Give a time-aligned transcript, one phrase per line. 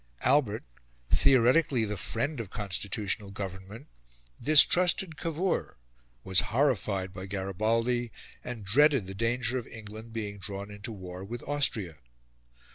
[0.21, 0.63] Albert,
[1.11, 3.85] theoretically the friend of constitutional government,
[4.41, 5.77] distrusted Cavour,
[6.23, 8.11] was horrified by Garibaldi,
[8.43, 11.97] and dreaded the danger of England being drawn into war with Austria.